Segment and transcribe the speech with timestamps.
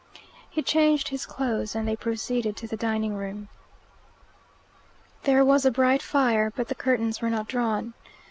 [0.49, 3.49] He changed his clothes and they proceeded to the dining room.
[5.25, 7.89] There was a bright fire, but the curtains were not drawn.
[7.89, 7.93] Mr.